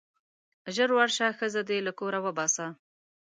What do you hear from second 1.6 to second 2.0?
دې له